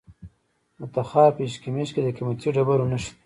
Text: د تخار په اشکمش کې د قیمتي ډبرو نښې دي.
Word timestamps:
د 0.79 0.81
تخار 0.95 1.31
په 1.35 1.41
اشکمش 1.47 1.89
کې 1.93 2.01
د 2.03 2.07
قیمتي 2.17 2.49
ډبرو 2.55 2.89
نښې 2.91 3.11
دي. 3.13 3.19